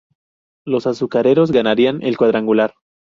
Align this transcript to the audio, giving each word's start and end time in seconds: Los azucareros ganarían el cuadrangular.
Los 0.65 0.87
azucareros 0.87 1.51
ganarían 1.51 2.01
el 2.01 2.17
cuadrangular. 2.17 2.73